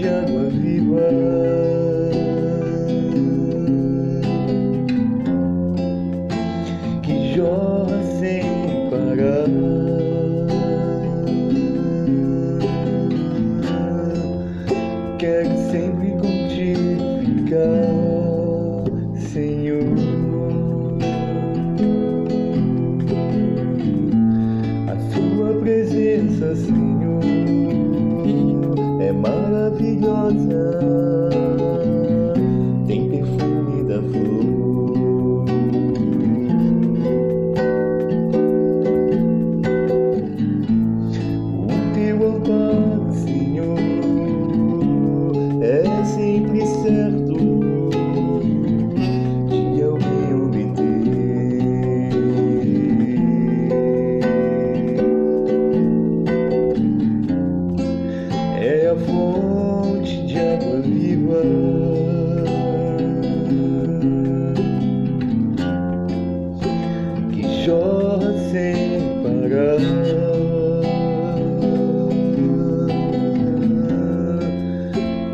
[0.00, 1.08] de água viva.
[7.02, 8.42] Que jorra sem
[8.88, 9.50] parar.
[15.18, 17.92] Quero sempre contigo ficar,
[19.20, 19.84] Senhor.
[24.88, 27.19] A sua presença, Senhor,
[29.80, 31.39] 一个字。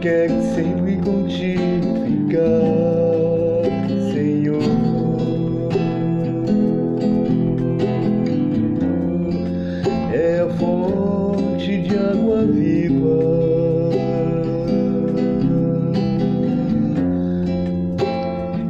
[0.00, 3.64] Quero sempre contigo ficar,
[4.12, 4.62] Senhor.
[10.12, 13.18] É a fonte de água viva.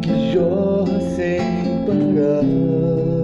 [0.01, 1.41] Que jorra sem
[1.87, 3.18] parar.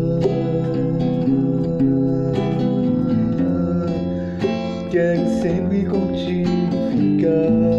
[4.94, 6.48] Quero sempre contigo
[6.92, 7.73] ficar.